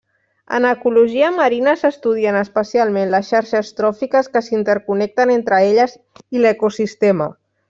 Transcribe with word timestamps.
En 0.57 0.63
ecologia 0.67 1.27
marina 1.35 1.75
s'estudien 1.81 2.37
especialment 2.39 3.13
les 3.17 3.29
xarxes 3.35 3.71
tròfiques 3.83 4.33
que 4.33 4.43
s'interconnecten 4.49 5.35
entre 5.39 5.61
elles 5.71 5.97
i 6.39 6.43
l'ecosistema. 6.47 7.31